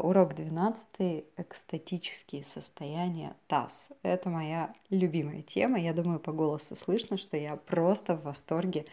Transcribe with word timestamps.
Урок 0.00 0.34
12. 0.34 1.24
Экстатические 1.36 2.44
состояния 2.44 3.36
ТАСС. 3.46 3.90
Это 4.02 4.28
моя 4.28 4.74
любимая 4.90 5.42
тема. 5.42 5.78
Я 5.78 5.92
думаю, 5.92 6.20
по 6.20 6.32
голосу 6.32 6.76
слышно, 6.76 7.16
что 7.16 7.36
я 7.36 7.56
просто 7.56 8.14
в 8.14 8.24
восторге 8.24 8.86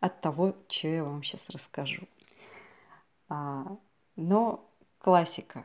от 0.00 0.20
того, 0.20 0.54
что 0.68 0.88
я 0.88 1.04
вам 1.04 1.22
сейчас 1.22 1.48
расскажу. 1.50 2.02
А, 3.28 3.76
но 4.16 4.68
классика, 4.98 5.64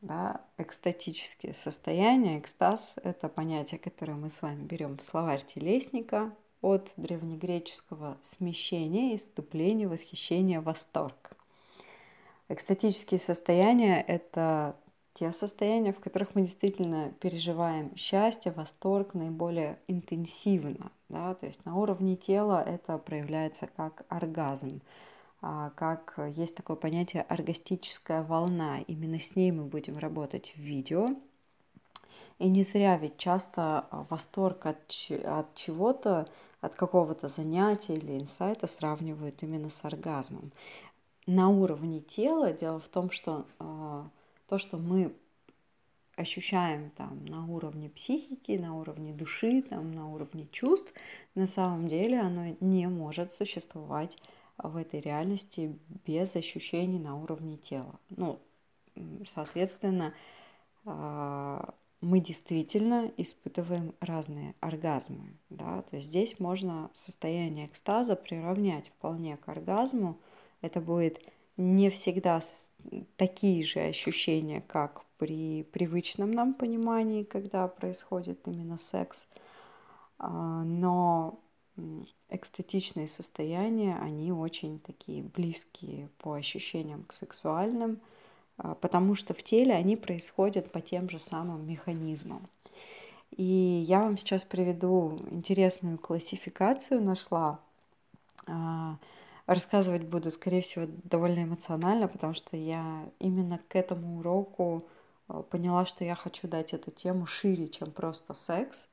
да, 0.00 0.40
экстатические 0.58 1.54
состояния, 1.54 2.38
экстаз– 2.38 2.96
это 3.02 3.28
понятие, 3.28 3.78
которое 3.78 4.14
мы 4.14 4.30
с 4.30 4.42
вами 4.42 4.64
берем 4.64 4.96
в 4.96 5.04
словарь 5.04 5.44
телесника 5.44 6.34
от 6.60 6.92
древнегреческого 6.96 8.18
смещения, 8.22 9.16
иступление, 9.16 9.88
восхищение, 9.88 10.60
восторг. 10.60 11.36
Экстатические 12.48 13.20
состояния– 13.20 14.00
это 14.06 14.76
те 15.14 15.32
состояния, 15.32 15.92
в 15.92 16.00
которых 16.00 16.34
мы 16.34 16.42
действительно 16.42 17.12
переживаем 17.20 17.94
счастье, 17.96 18.52
восторг 18.52 19.14
наиболее 19.14 19.78
интенсивно. 19.86 20.90
Да? 21.08 21.34
То 21.34 21.46
есть 21.46 21.64
на 21.64 21.76
уровне 21.76 22.16
тела 22.16 22.62
это 22.62 22.98
проявляется 22.98 23.68
как 23.76 24.04
оргазм, 24.08 24.82
а, 25.40 25.70
как 25.70 26.18
есть 26.34 26.56
такое 26.56 26.76
понятие 26.76 27.22
оргастическая 27.22 28.22
волна. 28.24 28.80
Именно 28.80 29.20
с 29.20 29.36
ней 29.36 29.52
мы 29.52 29.64
будем 29.64 29.98
работать 29.98 30.52
в 30.56 30.60
видео. 30.60 31.10
И 32.40 32.48
не 32.48 32.62
зря 32.62 32.98
ведь 32.98 33.16
часто 33.16 33.86
восторг 34.10 34.66
от, 34.66 34.80
от 35.24 35.54
чего-то, 35.54 36.26
от 36.60 36.74
какого-то 36.74 37.28
занятия 37.28 37.94
или 37.94 38.18
инсайта 38.18 38.66
сравнивают 38.66 39.42
именно 39.42 39.70
с 39.70 39.84
оргазмом 39.84 40.50
на 41.26 41.48
уровне 41.48 42.00
тела. 42.00 42.52
Дело 42.52 42.78
в 42.78 42.88
том, 42.88 43.10
что 43.10 43.46
э, 43.58 44.04
то, 44.48 44.58
что 44.58 44.78
мы 44.78 45.14
ощущаем 46.16 46.90
там 46.90 47.24
на 47.24 47.46
уровне 47.46 47.88
психики, 47.90 48.52
на 48.52 48.76
уровне 48.76 49.12
души, 49.12 49.62
там, 49.62 49.92
на 49.92 50.08
уровне 50.08 50.46
чувств, 50.52 50.92
на 51.34 51.46
самом 51.46 51.88
деле 51.88 52.20
оно 52.20 52.56
не 52.60 52.88
может 52.88 53.32
существовать 53.32 54.16
в 54.58 54.76
этой 54.76 55.00
реальности 55.00 55.76
без 56.06 56.36
ощущений 56.36 56.98
на 56.98 57.20
уровне 57.20 57.56
тела. 57.56 57.98
Ну, 58.10 58.38
соответственно, 59.26 60.14
э, 60.84 61.60
мы 62.00 62.20
действительно 62.20 63.10
испытываем 63.16 63.94
разные 64.00 64.54
оргазмы. 64.60 65.36
Да? 65.50 65.82
То 65.82 65.96
есть 65.96 66.08
здесь 66.08 66.38
можно 66.38 66.90
состояние 66.92 67.66
экстаза 67.66 68.14
приравнять 68.14 68.88
вполне 68.88 69.36
к 69.36 69.48
оргазму, 69.48 70.18
это 70.64 70.80
будет 70.80 71.20
не 71.56 71.90
всегда 71.90 72.40
такие 73.16 73.64
же 73.64 73.80
ощущения, 73.80 74.62
как 74.66 75.04
при 75.18 75.62
привычном 75.62 76.30
нам 76.30 76.54
понимании, 76.54 77.22
когда 77.22 77.68
происходит 77.68 78.40
именно 78.46 78.76
секс, 78.76 79.26
а, 80.18 80.64
но 80.64 81.38
экстатичные 82.28 83.08
состояния, 83.08 83.96
они 84.00 84.32
очень 84.32 84.80
такие 84.80 85.22
близкие 85.22 86.08
по 86.18 86.34
ощущениям 86.34 87.04
к 87.04 87.12
сексуальным, 87.12 88.00
а, 88.56 88.74
потому 88.74 89.14
что 89.14 89.34
в 89.34 89.42
теле 89.42 89.74
они 89.74 89.96
происходят 89.96 90.72
по 90.72 90.80
тем 90.80 91.08
же 91.08 91.18
самым 91.18 91.66
механизмам. 91.66 92.48
И 93.36 93.84
я 93.86 94.00
вам 94.00 94.16
сейчас 94.16 94.44
приведу 94.44 95.18
интересную 95.30 95.98
классификацию, 95.98 97.02
нашла 97.02 97.58
а, 98.46 98.96
Рассказывать 99.46 100.04
буду, 100.04 100.30
скорее 100.30 100.62
всего, 100.62 100.86
довольно 101.04 101.44
эмоционально, 101.44 102.08
потому 102.08 102.32
что 102.32 102.56
я 102.56 103.08
именно 103.18 103.60
к 103.68 103.76
этому 103.76 104.18
уроку 104.18 104.88
э, 105.28 105.42
поняла, 105.50 105.84
что 105.84 106.02
я 106.04 106.14
хочу 106.14 106.48
дать 106.48 106.72
эту 106.72 106.90
тему 106.90 107.26
шире, 107.26 107.68
чем 107.68 107.90
просто 107.90 108.32
секс. 108.32 108.88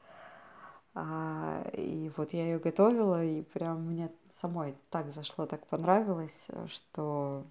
А, 0.94 1.66
и 1.72 2.12
вот 2.18 2.34
я 2.34 2.44
ее 2.44 2.60
готовила, 2.60 3.24
и 3.24 3.44
прям 3.44 3.86
мне 3.86 4.12
самой 4.34 4.76
так 4.90 5.10
зашло, 5.10 5.46
так 5.46 5.66
понравилось, 5.68 6.48
что, 6.68 7.46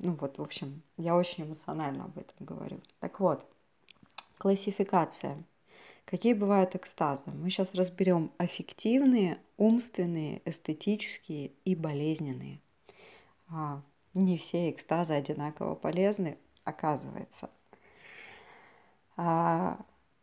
ну 0.00 0.14
вот, 0.14 0.38
в 0.38 0.42
общем, 0.42 0.82
я 0.96 1.14
очень 1.14 1.44
эмоционально 1.44 2.06
об 2.06 2.18
этом 2.18 2.34
говорю. 2.44 2.80
Так 2.98 3.20
вот, 3.20 3.46
классификация– 4.38 5.44
Какие 6.04 6.34
бывают 6.34 6.74
экстазы? 6.74 7.30
Мы 7.30 7.50
сейчас 7.50 7.74
разберем 7.74 8.32
аффективные, 8.38 9.38
умственные, 9.56 10.42
эстетические 10.44 11.52
и 11.64 11.74
болезненные. 11.74 12.60
А, 13.48 13.82
не 14.14 14.36
все 14.36 14.70
экстазы 14.70 15.14
одинаково 15.14 15.74
полезны, 15.74 16.38
оказывается. 16.64 17.50
А, 19.16 19.78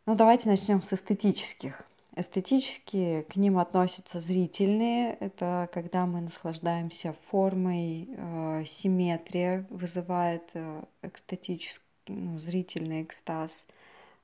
ну, 0.06 0.14
давайте 0.14 0.48
начнем 0.48 0.82
с 0.82 0.92
эстетических. 0.92 1.84
Эстетические 2.16 3.22
к 3.22 3.36
ним 3.36 3.58
относятся 3.58 4.18
зрительные. 4.18 5.14
Это 5.20 5.68
когда 5.72 6.06
мы 6.06 6.20
наслаждаемся 6.20 7.14
формой, 7.30 8.08
э, 8.10 8.64
симметрия 8.66 9.66
вызывает 9.70 10.50
э, 10.54 10.82
экстатический, 11.02 11.84
ну, 12.08 12.38
зрительный 12.38 13.04
экстаз. 13.04 13.66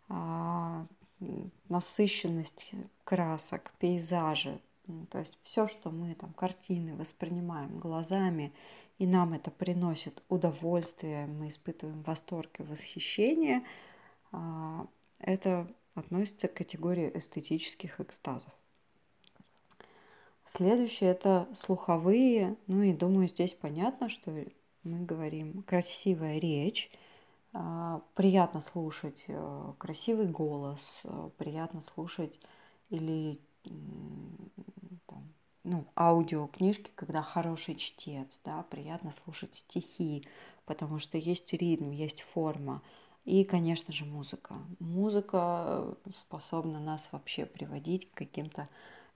А, 0.08 0.86
насыщенность 1.68 2.72
красок, 3.04 3.72
пейзажи, 3.78 4.60
то 5.10 5.18
есть 5.18 5.38
все, 5.42 5.66
что 5.66 5.90
мы 5.90 6.14
там, 6.14 6.32
картины 6.32 6.94
воспринимаем 6.96 7.78
глазами, 7.78 8.52
и 8.98 9.06
нам 9.06 9.34
это 9.34 9.50
приносит 9.50 10.22
удовольствие, 10.28 11.26
мы 11.26 11.48
испытываем 11.48 12.02
восторг 12.02 12.60
и 12.60 12.62
восхищение, 12.62 13.64
а, 14.32 14.86
это 15.20 15.70
относится 15.94 16.48
к 16.48 16.54
категории 16.54 17.10
эстетических 17.14 18.00
экстазов. 18.00 18.52
Следующее 20.48 21.10
это 21.10 21.48
слуховые, 21.54 22.56
ну 22.66 22.82
и 22.82 22.92
думаю, 22.92 23.28
здесь 23.28 23.52
понятно, 23.52 24.08
что 24.08 24.30
мы 24.84 25.04
говорим 25.04 25.62
красивая 25.64 26.38
речь, 26.38 26.90
приятно 28.14 28.60
слушать 28.60 29.24
э, 29.28 29.72
красивый 29.78 30.26
голос, 30.26 31.02
э, 31.04 31.30
приятно 31.38 31.80
слушать 31.80 32.38
или 32.90 33.40
там, 35.06 35.32
ну, 35.64 35.86
аудиокнижки, 35.96 36.90
когда 36.94 37.22
хороший 37.22 37.76
чтец, 37.76 38.40
да, 38.44 38.62
приятно 38.62 39.10
слушать 39.10 39.54
стихи, 39.54 40.24
потому 40.64 40.98
что 40.98 41.18
есть 41.18 41.52
ритм, 41.52 41.90
есть 41.90 42.22
форма. 42.22 42.82
И, 43.24 43.42
конечно 43.44 43.92
же, 43.92 44.04
музыка. 44.04 44.54
Музыка 44.78 45.96
э, 46.04 46.10
способна 46.14 46.78
нас 46.78 47.08
вообще 47.12 47.44
приводить 47.46 48.10
к 48.10 48.14
каким-то 48.14 48.68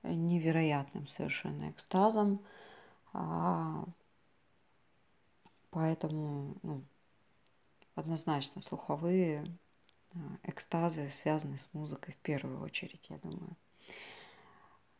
невероятным 0.03 1.07
совершенно 1.07 1.71
экстазам. 1.71 2.41
А, 3.13 3.85
поэтому 5.71 6.57
ну, 6.63 6.83
однозначно 8.01 8.61
слуховые 8.61 9.45
а, 10.13 10.19
экстазы 10.43 11.09
связаны 11.09 11.59
с 11.59 11.69
музыкой 11.73 12.15
в 12.15 12.19
первую 12.19 12.61
очередь, 12.61 13.07
я 13.09 13.19
думаю. 13.19 13.57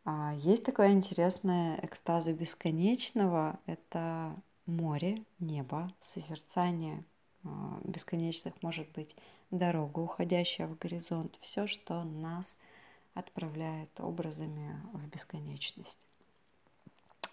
А, 0.05 0.35
есть 0.39 0.65
такое 0.65 0.93
интересное 0.93 1.79
экстазы 1.83 2.33
бесконечного. 2.33 3.59
Это 3.67 4.35
море, 4.67 5.25
небо, 5.39 5.93
созерцание 6.01 7.05
а, 7.45 7.81
бесконечных, 7.85 8.63
может 8.63 8.91
быть, 8.93 9.17
дорога, 9.51 9.99
уходящая 10.01 10.69
в 10.69 10.79
горизонт. 10.79 11.39
Все, 11.41 11.67
что 11.67 12.05
нас 12.05 12.59
отправляет 13.15 13.91
образами 14.01 14.81
в 14.93 15.07
бесконечность. 15.09 15.99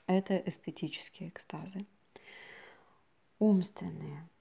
Это 0.07 0.37
эстетические 0.37 1.29
экстазы. 1.29 1.85
Умственные– 3.39 4.27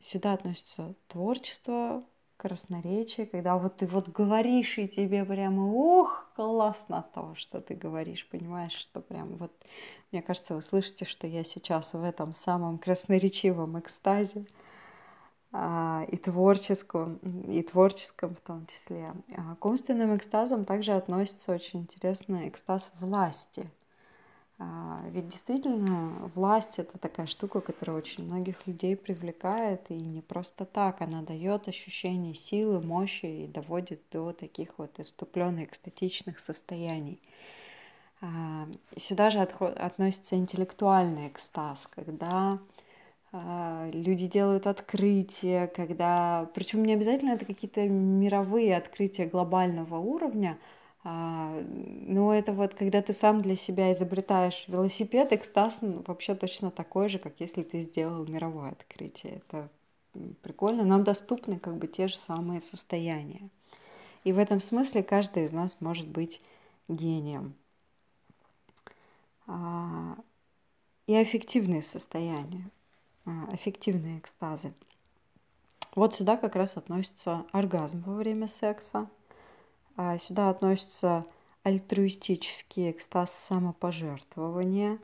сюда 0.00 0.34
относится 0.34 0.94
творчество, 1.08 2.02
красноречие, 2.38 3.26
когда 3.26 3.58
вот 3.58 3.78
ты 3.78 3.86
вот 3.86 4.08
говоришь, 4.08 4.78
и 4.78 4.88
тебе 4.88 5.24
прямо, 5.24 5.72
ох, 5.74 6.30
классно 6.36 7.04
то, 7.12 7.34
что 7.34 7.60
ты 7.60 7.74
говоришь, 7.74 8.28
понимаешь, 8.28 8.72
что 8.72 9.00
прям 9.00 9.36
вот, 9.36 9.52
мне 10.12 10.22
кажется, 10.22 10.54
вы 10.54 10.62
слышите, 10.62 11.04
что 11.04 11.26
я 11.26 11.42
сейчас 11.42 11.94
в 11.94 12.02
этом 12.02 12.32
самом 12.32 12.78
красноречивом 12.78 13.78
экстазе 13.80 14.46
а, 15.52 16.06
и 16.08 16.16
творческом, 16.16 17.16
и 17.48 17.60
творческом 17.62 18.36
в 18.36 18.40
том 18.40 18.66
числе. 18.66 19.08
А 19.36 19.56
к 19.56 19.64
умственным 19.64 20.16
экстазам 20.16 20.64
также 20.64 20.92
относится 20.92 21.52
очень 21.52 21.80
интересный 21.80 22.48
экстаз 22.48 22.90
власти– 23.00 23.68
а, 23.77 23.77
ведь 25.10 25.28
действительно 25.28 26.30
власть 26.34 26.78
это 26.80 26.98
такая 26.98 27.26
штука, 27.26 27.60
которая 27.60 27.96
очень 27.96 28.24
многих 28.24 28.66
людей 28.66 28.96
привлекает, 28.96 29.88
и 29.88 29.94
не 29.94 30.20
просто 30.20 30.64
так. 30.64 31.00
Она 31.00 31.22
дает 31.22 31.68
ощущение 31.68 32.34
силы, 32.34 32.80
мощи 32.80 33.26
и 33.26 33.46
доводит 33.46 34.02
до 34.10 34.32
таких 34.32 34.70
вот 34.78 34.98
иступленных, 34.98 35.68
экстатичных 35.68 36.40
состояний. 36.40 37.20
А, 38.20 38.66
сюда 38.96 39.30
же 39.30 39.38
относится 39.38 40.34
интеллектуальный 40.34 41.28
экстаз, 41.28 41.86
когда 41.94 42.58
а, 43.30 43.88
люди 43.92 44.26
делают 44.26 44.66
открытия, 44.66 45.68
когда... 45.68 46.50
Причем 46.54 46.84
не 46.84 46.94
обязательно 46.94 47.30
это 47.30 47.44
какие-то 47.44 47.86
мировые 47.86 48.76
открытия 48.76 49.26
глобального 49.26 49.98
уровня, 49.98 50.58
а, 50.58 50.77
но 51.04 52.34
это 52.34 52.52
вот 52.52 52.74
когда 52.74 53.00
ты 53.02 53.12
сам 53.12 53.40
для 53.40 53.56
себя 53.56 53.92
изобретаешь 53.92 54.64
велосипед, 54.68 55.32
экстаз 55.32 55.80
ну, 55.82 56.02
вообще 56.06 56.34
точно 56.34 56.70
такой 56.70 57.08
же, 57.08 57.18
как 57.18 57.34
если 57.38 57.62
ты 57.62 57.82
сделал 57.82 58.26
мировое 58.26 58.70
открытие. 58.70 59.42
Это 59.46 59.70
прикольно. 60.42 60.84
Нам 60.84 61.04
доступны 61.04 61.58
как 61.58 61.76
бы 61.76 61.86
те 61.86 62.08
же 62.08 62.16
самые 62.16 62.60
состояния. 62.60 63.48
И 64.24 64.32
в 64.32 64.38
этом 64.38 64.60
смысле 64.60 65.02
каждый 65.02 65.44
из 65.44 65.52
нас 65.52 65.80
может 65.80 66.08
быть 66.08 66.42
гением. 66.88 67.54
А, 69.46 70.16
и 71.06 71.14
аффективные 71.14 71.82
состояния. 71.82 72.68
А, 73.24 73.48
аффективные 73.52 74.18
экстазы. 74.18 74.72
Вот 75.94 76.14
сюда 76.14 76.36
как 76.36 76.56
раз 76.56 76.76
относится 76.76 77.46
оргазм 77.52 78.02
во 78.02 78.14
время 78.14 78.48
секса. 78.48 79.08
А 79.98 80.16
сюда 80.16 80.48
относится 80.48 81.26
альтруистический 81.64 82.92
экстаз 82.92 83.32
самопожертвования. 83.32 85.00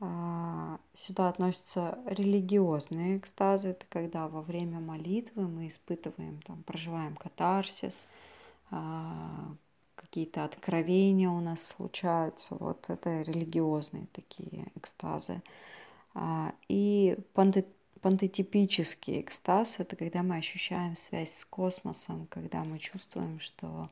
А, 0.00 0.78
сюда 0.92 1.30
относятся 1.30 1.98
религиозные 2.04 3.16
экстазы. 3.16 3.68
Это 3.68 3.86
когда 3.88 4.28
во 4.28 4.42
время 4.42 4.80
молитвы 4.80 5.48
мы 5.48 5.68
испытываем, 5.68 6.42
там, 6.42 6.62
проживаем 6.64 7.16
катарсис, 7.16 8.06
какие-то 9.94 10.44
откровения 10.44 11.30
у 11.30 11.40
нас 11.40 11.62
случаются. 11.62 12.54
Вот 12.60 12.84
это 12.88 13.22
религиозные 13.22 14.08
такие 14.12 14.66
экстазы. 14.74 15.40
А, 16.12 16.52
и 16.68 17.16
пантотипический 18.02 19.22
экстаз– 19.22 19.76
это 19.78 19.96
когда 19.96 20.22
мы 20.22 20.36
ощущаем 20.36 20.96
связь 20.96 21.34
с 21.34 21.46
космосом, 21.46 22.26
когда 22.26 22.62
мы 22.62 22.78
чувствуем, 22.78 23.40
что 23.40 23.66
а, 23.66 23.88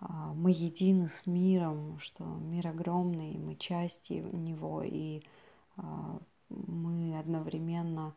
мы 0.00 0.50
едины 0.50 1.08
с 1.08 1.26
миром, 1.26 1.98
что 2.00 2.24
мир 2.24 2.68
огромный, 2.68 3.32
и 3.32 3.38
мы 3.38 3.56
части 3.56 4.14
него, 4.14 4.82
и 4.82 5.22
а, 5.76 6.18
мы 6.48 7.18
одновременно 7.18 8.14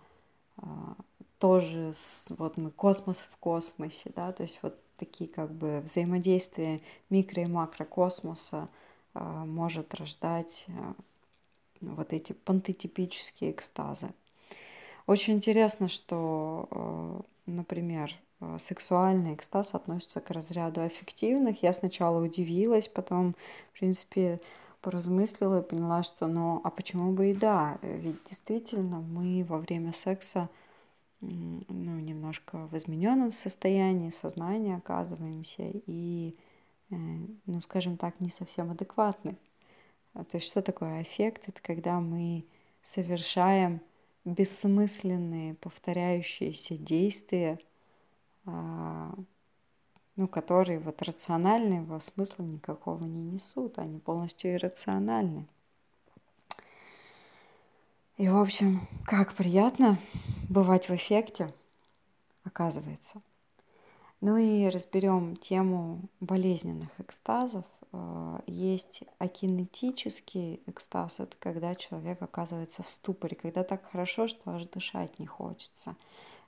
тоже, 1.40 1.94
вот 2.30 2.58
мы 2.58 2.70
космос 2.72 3.22
в 3.22 3.38
космосе, 3.38 4.12
да, 4.14 4.34
то 4.34 4.44
есть 4.44 4.60
вот 4.62 4.78
такие 4.98 5.30
как 5.30 5.54
бы 5.54 5.80
взаимодействия 5.80 6.81
микро 7.10 7.44
и 7.44 7.46
макрокосмоса 7.46 8.68
может 9.14 9.96
рождать 9.96 10.68
вот 11.80 12.12
эти 12.12 12.34
пантотипические 12.34 13.52
экстазы. 13.52 14.14
Очень 15.08 15.36
интересно, 15.36 15.88
что, 15.88 17.26
например, 17.46 18.14
сексуальный 18.57 19.33
экстаз 19.33 19.74
относится 19.74 20.21
к 20.21 20.30
разряду 20.31 20.81
аффективных. 20.81 21.62
Я 21.63 21.74
сначала 21.74 22.24
удивилась, 22.24 22.88
потом, 22.88 23.36
в 23.74 23.80
принципе, 23.80 24.39
поразмыслила 24.81 25.59
и 25.59 25.68
поняла, 25.68 26.03
что 26.03 26.27
ну, 26.27 26.62
а 26.63 26.69
почему 26.69 27.12
бы 27.12 27.31
и 27.31 27.33
да? 27.33 27.77
Ведь 27.81 28.24
действительно 28.25 29.00
мы 29.01 29.44
во 29.44 29.57
время 29.57 29.91
секса 29.91 30.50
ну, 31.21 32.00
немножко 32.00 32.68
в 32.68 32.77
измененном 32.77 33.31
состоянии 33.31 34.09
сознания 34.09 34.77
оказываемся 34.77 35.63
и, 35.85 36.38
э, 36.92 36.95
ну, 37.45 37.62
скажем 37.62 37.97
так, 37.97 38.19
не 38.21 38.30
совсем 38.30 38.71
адекватны. 38.71 39.35
А, 40.13 40.24
то 40.24 40.38
есть 40.38 40.50
что 40.50 40.62
такое 40.62 41.01
аффект? 41.01 41.50
Это 41.50 41.62
когда 41.62 42.00
мы 42.00 42.45
совершаем 42.83 43.81
бессмысленные 44.25 45.56
повторяющиеся 45.56 46.77
действия, 46.77 47.59
а, 47.59 47.69
ну, 50.16 50.28
которые 50.28 50.80
вот 50.80 51.01
рационального 51.01 52.00
смысла 52.00 52.44
никакого 52.44 53.04
не 53.04 53.22
несут, 53.22 53.80
они 53.80 54.00
полностью 54.00 54.54
иррациональны. 54.54 55.48
И, 58.18 58.28
в 58.28 58.36
общем, 58.36 58.88
как 59.06 59.34
приятно 59.34 59.98
бывать 60.50 60.90
в 60.90 60.96
эффекте, 60.96 61.54
оказывается. 62.44 63.22
Ну 64.19 64.36
и 64.36 64.68
разберем 64.68 65.38
тему 65.38 66.02
болезненных 66.19 66.90
экстазов– 67.00 67.63
а, 67.92 68.42
есть 68.45 69.04
акинетический 69.18 70.62
экстаз, 70.68 71.19
это 71.19 71.36
когда 71.40 71.74
человек 71.75 72.22
оказывается 72.22 72.84
в 72.84 72.90
ступоре, 72.90 73.36
когда 73.36 73.63
так 73.63 73.90
хорошо, 73.92 74.28
что 74.28 74.52
аж 74.52 74.66
дышать 74.66 75.19
не 75.19 75.25
хочется. 75.25 75.95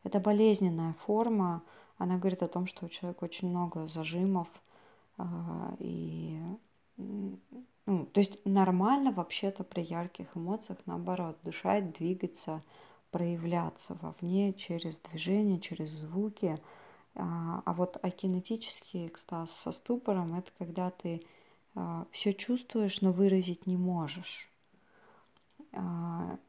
Это 0.03 0.19
болезненная 0.19 0.93
форма, 0.93 1.63
она 2.01 2.17
говорит 2.17 2.43
о 2.43 2.47
том, 2.47 2.67
что 2.67 2.85
у 2.85 2.89
человека 2.89 3.23
очень 3.23 3.49
много 3.49 3.87
зажимов, 3.87 4.47
а, 5.17 5.75
и 5.79 6.39
ну, 6.97 8.05
то 8.05 8.19
есть 8.19 8.45
нормально 8.45 9.11
вообще-то 9.11 9.63
при 9.63 9.81
ярких 9.81 10.27
эмоциях, 10.35 10.77
наоборот, 10.85 11.37
дышать, 11.43 11.93
двигаться, 11.97 12.61
проявляться 13.11 13.97
вовне 14.01 14.53
через 14.53 14.99
движение, 14.99 15.59
через 15.59 15.89
звуки– 15.91 16.57
а, 17.15 17.61
а 17.65 17.73
вот 17.73 17.97
акинетический 18.01 19.07
экстаз 19.07 19.51
со 19.51 19.71
ступором– 19.71 20.35
это 20.37 20.51
когда 20.57 20.91
ты 20.91 21.21
а, 21.75 22.05
все 22.11 22.33
чувствуешь, 22.33 23.01
но 23.01 23.11
выразить 23.11 23.67
не 23.67 23.77
можешь. 23.77 24.47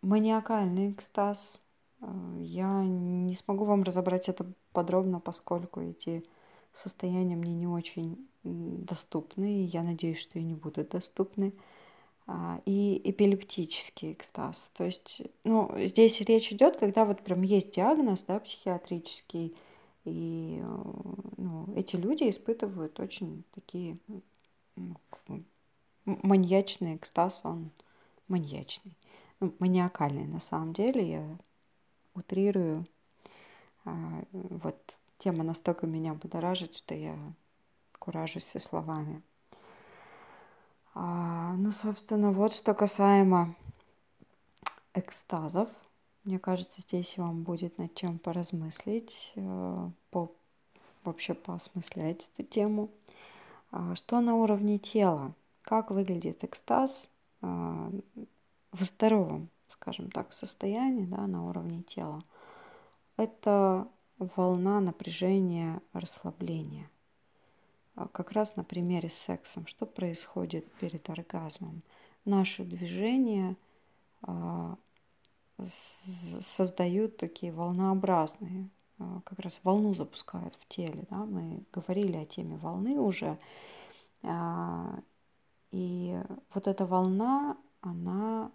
Маниакальный 0.02 0.90
экстаз– 0.90 1.60
я 2.38 2.84
не 2.84 3.34
смогу 3.34 3.64
вам 3.64 3.82
разобрать 3.82 4.28
это 4.28 4.46
подробно, 4.72 5.20
поскольку 5.20 5.81
эти 5.81 6.25
состояния 6.72 7.37
мне 7.37 7.54
не 7.54 7.66
очень 7.66 8.26
доступны, 8.43 9.66
я 9.66 9.82
надеюсь, 9.82 10.19
что 10.19 10.38
и 10.38 10.43
не 10.43 10.54
будут 10.54 10.90
доступны. 10.90 11.52
И 12.66 13.00
эпилептический 13.04 14.12
экстаз. 14.12 14.70
То 14.75 14.84
есть, 14.84 15.22
ну, 15.44 15.70
здесь 15.76 16.20
речь 16.20 16.52
идет, 16.52 16.76
когда 16.76 17.04
вот 17.04 17.22
прям 17.22 17.43
есть 17.43 17.72
диагноз, 17.72 18.22
да, 18.22 18.38
психиатрический, 18.40 19.56
и 20.05 20.62
ну, 21.36 21.72
эти 21.76 21.96
люди 21.96 22.29
испытывают 22.31 22.98
очень 23.00 23.44
такие 23.55 23.98
ну, 24.76 24.96
маньячный 26.05 26.96
экстаз, 26.96 27.43
он 27.44 27.70
маньячный. 28.29 28.93
Ну, 29.41 29.55
маниакальный 29.58 30.26
на 30.26 30.41
самом 30.41 30.72
деле, 30.72 31.08
я 31.08 31.38
утрирую. 32.14 32.84
А, 33.84 34.24
вот 34.32 34.76
тема 35.19 35.44
настолько 35.44 35.86
меня 35.86 36.14
будоражит, 36.14 36.74
что 36.74 36.94
я 36.94 37.16
куражусь 37.98 38.44
со 38.44 38.58
словами. 38.58 39.22
А, 40.94 41.54
ну, 41.54 41.70
собственно, 41.72 42.32
вот 42.32 42.52
что 42.52 42.74
касаемо 42.74 43.54
экстазов– 44.94 45.69
мне 46.24 46.38
кажется, 46.38 46.81
здесь 46.81 47.19
вам 47.19 47.42
будет 47.42 47.78
над 47.78 47.94
чем 47.96 48.20
поразмыслить, 48.20 49.32
э, 49.34 49.90
по, 50.10 50.32
вообще 51.02 51.34
поосмыслять 51.34 52.31
эту 52.36 52.48
тему. 52.48 52.90
А, 53.72 53.96
что 53.96 54.20
на 54.20 54.36
уровне 54.36 54.78
тела? 54.78 55.34
Как 55.62 55.90
выглядит 55.90 56.44
экстаз 56.44 57.08
э, 57.40 57.46
в 57.46 58.82
здоровом, 58.84 59.48
скажем 59.72 60.10
так, 60.10 60.32
состоянии, 60.32 61.05
да, 61.05 61.26
на 61.26 61.48
уровне 61.48 61.82
тела? 61.82 62.22
Это 63.17 63.88
волна 64.19 64.81
напряжения, 64.81 65.81
расслабления. 65.93 66.88
А, 67.94 68.08
как 68.08 68.32
раз 68.32 68.56
на 68.56 68.64
примере 68.64 69.10
с 69.10 69.14
сексом. 69.14 69.67
Что 69.67 69.86
происходит 69.86 70.70
перед 70.74 71.08
оргазмом? 71.10 71.82
Наши 72.24 72.64
движения 72.64 73.56
а, 74.22 74.76
создают 75.62 77.17
такие 77.17 77.52
волнообразные, 77.52 78.69
а, 78.98 79.20
как 79.24 79.38
раз 79.41 79.60
волну 79.62 79.94
запускают 79.94 80.55
в 80.55 80.67
теле. 80.69 81.05
Да? 81.10 81.19
Мы 81.19 81.64
говорили 81.72 82.17
о 82.17 82.26
теме 82.26 82.56
волны 82.56 82.98
уже. 82.98 83.38
И 85.72 86.22
вот 86.55 86.69
эта 86.69 86.86
волна, 86.86 87.56
она 87.81 88.52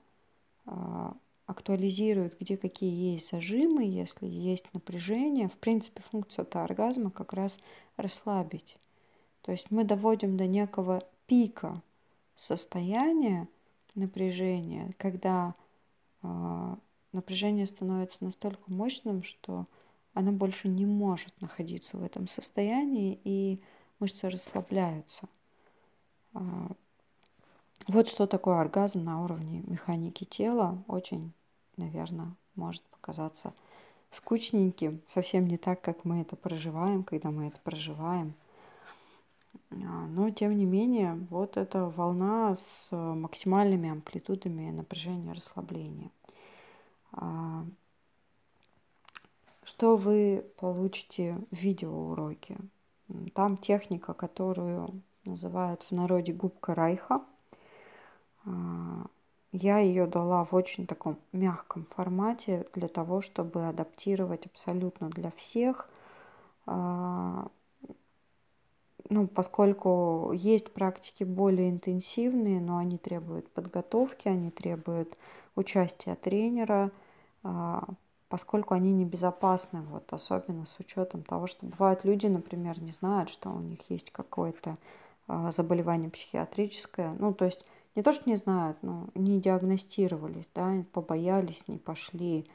актуализирует, 1.46 2.38
где 2.40 2.58
какие 2.58 3.14
есть 3.14 3.32
зажимы, 3.32 3.86
если 3.86 4.28
есть 4.28 4.66
напряжение. 4.74 5.48
В 5.48 5.58
принципе, 5.58 6.02
функция 6.02 6.44
-то 6.46 6.64
оргазма 6.64 7.10
как 7.10 7.34
раз 7.34 7.60
расслабить. 7.96 8.78
То 9.42 9.52
есть 9.52 9.72
мы 9.72 9.84
доводим 9.86 10.36
до 10.36 10.46
некого 10.46 11.04
пика 11.26 11.82
состояния 12.36 13.48
напряжения, 13.96 14.92
когда 14.98 15.56
напряжение 17.14 17.66
становится 17.66 18.24
настолько 18.26 18.72
мощным, 18.72 19.24
что 19.24 19.68
оно 20.14 20.32
больше 20.32 20.68
не 20.68 20.86
может 20.86 21.40
находиться 21.42 21.98
в 21.98 22.04
этом 22.04 22.28
состоянии, 22.28 23.20
и 23.24 23.62
мышцы 24.00 24.30
расслабляются. 24.30 25.30
Вот 27.86 28.10
что 28.10 28.28
такое 28.28 28.60
оргазм 28.60 29.04
на 29.04 29.24
уровне 29.24 29.64
механики 29.68 30.26
тела. 30.26 30.84
Очень, 30.88 31.32
наверное, 31.78 32.36
может 32.56 32.84
показаться 32.84 33.54
скучненьким, 34.12 35.02
совсем 35.06 35.48
не 35.48 35.58
так, 35.58 35.82
как 35.82 36.04
мы 36.06 36.22
это 36.22 36.36
проживаем, 36.36 37.04
когда 37.04 37.30
мы 37.32 37.48
это 37.48 37.60
проживаем. 37.64 38.34
А, 39.72 39.76
но, 39.76 40.30
тем 40.30 40.58
не 40.58 40.66
менее, 40.66 41.16
вот 41.30 41.58
эта 41.58 41.86
волна 41.86 42.56
с 42.56 42.90
максимальными 42.92 43.90
амплитудами 43.90 44.72
напряжения 44.72 45.34
расслабления. 45.34 46.12
А, 47.14 47.66
что 49.64 49.96
вы 49.96 50.46
получите 50.58 51.38
в 51.52 51.56
видеоуроке? 51.56 52.58
Там 53.34 53.58
техника, 53.58 54.14
которую 54.14 55.02
называют 55.26 55.84
в 55.84 55.92
народе 55.92 56.34
губка 56.34 56.74
Райха. 56.74 57.22
А, 58.48 59.06
я 59.52 59.80
ее 59.80 60.08
дала 60.08 60.44
в 60.46 60.54
очень 60.54 60.88
таком 60.88 61.18
мягком 61.32 61.86
формате 61.86 62.68
для 62.74 62.88
того, 62.88 63.22
чтобы 63.22 63.68
адаптировать 63.68 64.46
абсолютно 64.46 65.10
для 65.10 65.32
всех. 65.32 65.90
А, 66.66 67.48
ну, 69.10 69.28
поскольку 69.28 70.32
есть 70.34 70.74
практики 70.74 71.24
более 71.24 71.70
интенсивные, 71.70 72.60
но 72.60 72.78
они 72.78 72.98
требуют 72.98 73.50
подготовки, 73.50 74.28
они 74.28 74.52
требуют 74.52 75.18
участия 75.56 76.16
тренера, 76.16 76.92
а, 77.44 77.88
поскольку 78.30 78.74
они 78.74 78.92
небезопасны, 78.92 79.82
вот, 79.82 80.12
особенно 80.12 80.66
с 80.66 80.78
учетом 80.80 81.24
того, 81.24 81.48
что 81.48 81.66
бывают 81.66 82.04
люди, 82.04 82.28
например, 82.28 82.82
не 82.82 82.92
знают, 82.92 83.30
что 83.30 83.50
у 83.50 83.60
них 83.60 83.90
есть 83.90 84.12
какое-то 84.12 84.78
заболевание 85.50 86.10
психиатрическое, 86.10 87.14
ну, 87.20 87.34
то 87.34 87.44
есть 87.44 87.66
не 87.98 88.04
то, 88.04 88.12
что 88.12 88.30
не 88.30 88.36
знают, 88.36 88.78
но 88.84 89.10
не 89.16 89.42
диагностировались, 89.42 90.48
да, 90.54 90.86
побоялись, 90.94 91.68
не 91.68 91.80
пошли 91.80 92.46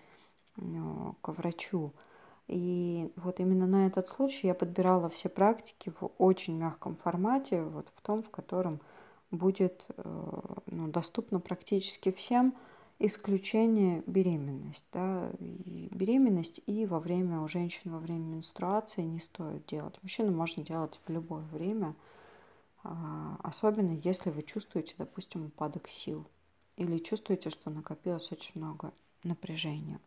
ну, 0.54 1.16
к 1.20 1.32
врачу. 1.32 1.92
И 2.46 3.10
вот 3.16 3.40
именно 3.40 3.66
на 3.66 3.88
этот 3.88 4.06
случай 4.08 4.46
я 4.46 4.54
подбирала 4.54 5.08
все 5.08 5.28
практики 5.28 5.92
в 6.00 6.12
очень 6.18 6.56
мягком 6.56 6.94
формате, 6.94 7.64
вот 7.64 7.92
в 7.96 8.00
том, 8.02 8.22
в 8.22 8.30
котором 8.30 8.80
будет 9.32 9.84
э, 9.96 10.30
ну, 10.66 10.86
доступно 10.86 11.40
практически 11.40 12.12
всем, 12.12 12.54
исключение 13.00 14.04
беременность. 14.06 14.84
Да, 14.92 15.28
и 15.40 15.88
беременность 15.90 16.62
и 16.66 16.86
во 16.86 17.00
время, 17.00 17.40
у 17.40 17.48
женщин 17.48 17.90
во 17.90 17.98
время 17.98 18.36
менструации 18.36 19.02
не 19.02 19.18
стоит 19.18 19.66
делать. 19.66 19.98
Мужчину 20.02 20.30
можно 20.30 20.62
делать 20.62 21.00
в 21.04 21.10
любое 21.10 21.42
время, 21.50 21.96
особенно 22.82 23.92
если 24.02 24.30
вы 24.30 24.42
чувствуете, 24.42 24.94
допустим, 24.98 25.46
упадок 25.46 25.88
сил 25.88 26.26
или 26.76 26.98
чувствуете, 26.98 27.50
что 27.50 27.70
накопилось 27.70 28.32
очень 28.32 28.60
много 28.60 28.92
напряжения. 29.22 30.00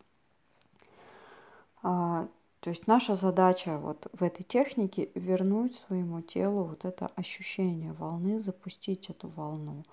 А, 1.81 2.27
то 2.59 2.69
есть 2.69 2.87
наша 2.87 3.15
задача 3.15 3.77
вот 3.77 4.07
в 4.11 4.23
этой 4.23 4.43
технике 4.43 5.09
вернуть 5.13 5.75
своему 5.75 6.21
телу 6.21 6.63
вот 6.63 6.83
это 6.83 7.07
ощущение 7.15 7.93
волны, 7.93 8.39
запустить 8.39 9.09
эту 9.09 9.29
волну. 9.29 9.83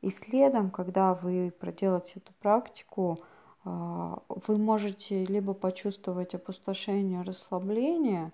И 0.00 0.10
следом, 0.10 0.70
когда 0.70 1.14
вы 1.14 1.52
проделаете 1.58 2.20
эту 2.20 2.32
практику, 2.34 3.18
а, 3.64 4.22
вы 4.28 4.56
можете 4.58 5.24
либо 5.24 5.54
почувствовать 5.54 6.34
опустошение, 6.34 7.22
расслабление, 7.22 8.26
а, 8.26 8.30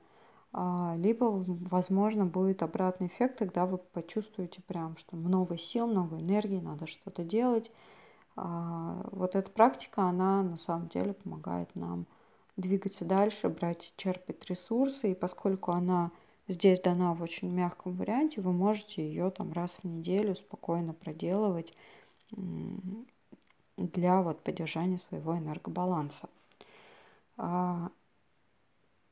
либо, 0.96 1.24
возможно, 1.24 2.26
будет 2.26 2.62
обратный 2.62 3.08
эффект, 3.08 3.38
тогда 3.38 3.66
вы 3.66 3.78
почувствуете 3.78 4.62
прям, 4.62 4.96
что 4.96 5.16
много 5.16 5.58
сил, 5.58 5.88
много 5.88 6.16
энергии, 6.18 6.60
надо 6.60 6.86
что-то 6.86 7.24
делать. 7.24 7.72
Вот 8.36 9.34
эта 9.34 9.50
практика, 9.50 10.02
она 10.02 10.42
на 10.42 10.56
самом 10.56 10.88
деле 10.88 11.12
помогает 11.12 11.74
нам 11.74 12.06
двигаться 12.56 13.04
дальше, 13.04 13.48
брать, 13.48 13.94
черпать 13.96 14.44
ресурсы. 14.48 15.10
И 15.10 15.14
поскольку 15.16 15.72
она 15.72 16.12
здесь 16.46 16.80
дана 16.80 17.14
в 17.14 17.22
очень 17.22 17.50
мягком 17.50 17.96
варианте, 17.96 18.40
вы 18.40 18.52
можете 18.52 19.02
ее 19.04 19.30
там 19.30 19.52
раз 19.52 19.78
в 19.82 19.84
неделю 19.84 20.36
спокойно 20.36 20.92
проделывать 20.94 21.76
для 23.76 24.22
вот 24.22 24.40
поддержания 24.44 24.98
своего 24.98 25.36
энергобаланса. 25.36 26.28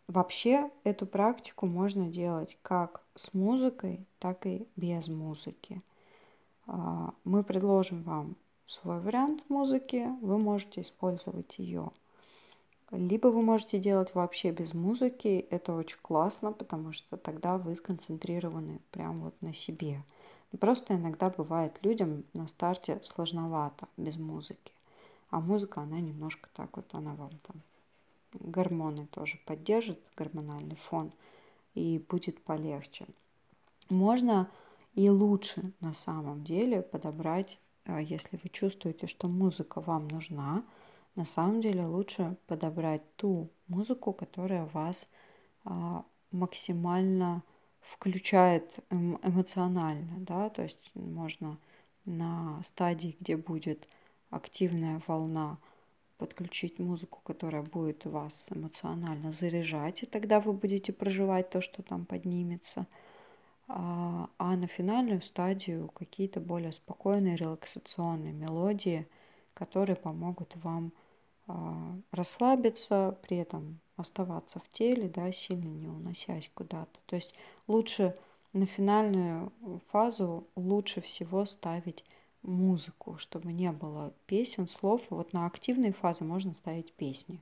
Вообще 0.09 0.71
эту 0.85 1.06
практику 1.06 1.66
можно 1.66 2.09
делать 2.09 2.59
как 2.62 3.02
с 3.14 3.32
музыкой, 3.35 4.06
так 4.18 4.47
и 4.47 4.66
без 4.76 5.09
музыки. 5.09 5.82
А, 6.66 7.14
мы 7.25 7.42
предложим 7.44 8.02
вам 8.02 8.37
свой 8.66 9.00
вариант 9.00 9.42
музыки, 9.49 10.09
вы 10.21 10.38
можете 10.38 10.80
использовать 10.80 11.59
ее 11.59 11.90
либо 12.92 13.28
вы 13.28 13.42
можете 13.42 13.78
делать 13.78 14.14
вообще 14.14 14.50
без 14.50 14.75
музыки, 14.75 15.47
это 15.50 15.73
очень 15.73 15.99
классно, 16.02 16.52
потому 16.52 16.92
что 16.92 17.16
тогда 17.16 17.56
вы 17.56 17.75
сконцентрированы 17.75 18.80
прямо 18.90 19.25
вот 19.25 19.35
на 19.40 19.54
себе. 19.54 20.04
Просто 20.61 20.94
иногда 20.94 21.30
бывает 21.30 21.78
людям 21.82 22.25
на 22.35 22.47
старте 22.47 23.00
сложновато 23.02 23.88
без 23.97 24.18
музыки. 24.18 24.75
А 25.30 25.40
музыка, 25.40 25.80
она 25.80 26.00
немножко 26.00 26.50
так 26.52 26.76
вот, 26.76 26.85
она 26.92 27.14
вам 27.14 27.30
там 27.47 27.62
гормоны 28.35 29.07
тоже 29.07 29.39
поддержит, 29.47 30.01
гормональный 30.17 30.77
фон, 30.77 31.12
и 31.75 32.05
будет 32.09 32.43
полегче. 32.43 33.07
Можно 33.89 34.51
и 34.95 35.09
лучше 35.09 35.73
на 35.81 35.95
самом 35.95 36.45
деле 36.45 36.83
подобрать, 36.83 37.59
а, 37.85 38.01
если 38.01 38.39
вы 38.43 38.49
чувствуете, 38.51 39.07
что 39.07 39.29
музыка 39.29 39.81
вам 39.81 40.09
нужна, 40.09 40.65
на 41.15 41.25
самом 41.25 41.61
деле 41.61 41.85
лучше 41.87 42.37
подобрать 42.47 43.03
ту 43.17 43.51
музыку, 43.69 44.12
которая 44.12 44.67
вас 44.67 45.11
а, 45.65 46.05
максимально 46.31 47.43
включает 47.81 48.79
эм, 48.91 49.19
эмоционально, 49.23 50.19
да, 50.19 50.49
то 50.51 50.62
есть 50.62 50.91
можно 50.95 51.59
на 52.05 52.62
стадии, 52.65 53.17
где 53.21 53.37
будет 53.37 53.89
активная 54.31 55.03
волна, 55.07 55.59
подключить 56.23 56.79
музыку, 56.79 57.21
которая 57.25 57.62
будет 57.62 58.05
вас 58.05 58.49
эмоционально 58.52 59.33
заряжать, 59.33 60.05
и 60.05 60.07
тогда 60.07 60.38
вы 60.38 60.52
будете 60.52 60.93
проживать 60.93 61.50
то, 61.50 61.61
что 61.61 61.83
там 61.83 62.07
поднимется. 62.07 62.87
А, 63.67 64.29
а 64.38 64.57
на 64.57 64.69
финальную 64.69 65.21
стадию 65.21 65.88
какие-то 65.88 66.38
более 66.38 66.71
спокойные 66.71 67.35
релаксационные 67.35 68.33
мелодии, 68.33 69.09
которые 69.52 69.97
помогут 69.97 70.55
вам 70.62 70.93
а, 71.49 71.99
расслабиться, 72.12 73.19
при 73.23 73.38
этом 73.38 73.81
оставаться 73.97 74.61
в 74.61 74.69
теле, 74.69 75.09
да, 75.09 75.33
сильно 75.33 75.71
не 75.71 75.88
уносясь 75.88 76.49
куда-то. 76.55 77.00
То 77.07 77.17
есть 77.17 77.35
лучше 77.67 78.14
на 78.52 78.67
финальную 78.67 79.50
фазу 79.91 80.47
лучше 80.55 81.00
всего 81.00 81.47
ставить 81.47 82.05
музыку, 82.43 83.19
чтобы 83.19 83.53
не 83.53 83.71
было 83.73 84.13
песен, 84.27 84.69
слов. 84.69 85.03
Вот 85.11 85.33
на 85.33 85.47
активной 85.47 85.93
фазе 85.93 86.25
можно 86.25 86.55
ставить 86.55 86.93
песни. 86.93 87.41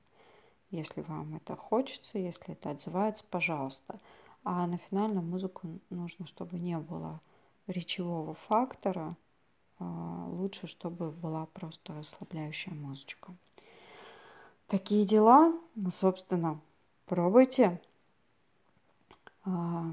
Если 0.69 1.01
вам 1.01 1.35
это 1.35 1.55
хочется, 1.55 2.17
если 2.17 2.53
это 2.53 2.71
отзывается, 2.71 3.25
пожалуйста. 3.29 3.99
А 4.43 4.65
на 4.67 4.77
финальную 4.77 5.25
музыку 5.25 5.67
нужно, 5.89 6.27
чтобы 6.27 6.57
не 6.57 6.77
было 6.77 7.19
речевого 7.67 8.33
фактора. 8.33 9.15
А, 9.79 10.27
лучше, 10.29 10.67
чтобы 10.67 11.11
была 11.11 11.45
просто 11.47 11.93
расслабляющая 11.93 12.73
музычка. 12.73 13.35
Такие 14.67 15.05
дела. 15.05 15.53
Ну, 15.75 15.91
собственно, 15.91 16.61
пробуйте. 17.05 17.81
А, 19.43 19.91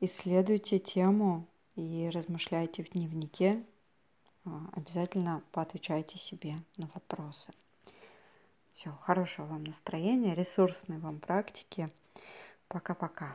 исследуйте 0.00 0.78
тему 0.78 1.46
и 1.76 2.10
размышляйте 2.12 2.82
в 2.82 2.90
дневнике. 2.90 3.64
А, 4.44 4.68
обязательно 4.72 5.42
поотвечайте 5.52 6.18
себе 6.18 6.56
на 6.76 6.88
вопросы. 6.94 7.52
Все, 8.72 8.90
хорошего 9.02 9.46
вам 9.46 9.64
настроения, 9.64 10.34
ресурсной 10.34 10.98
вам 10.98 11.20
практики. 11.20 11.88
Пока-пока. 12.68 13.34